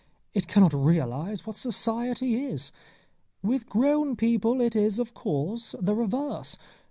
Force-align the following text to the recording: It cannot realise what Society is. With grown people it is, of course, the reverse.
It 0.33 0.47
cannot 0.47 0.73
realise 0.73 1.45
what 1.45 1.55
Society 1.57 2.43
is. 2.43 2.71
With 3.43 3.69
grown 3.69 4.15
people 4.15 4.59
it 4.59 4.75
is, 4.75 4.97
of 4.97 5.13
course, 5.13 5.75
the 5.79 5.93
reverse. 5.93 6.57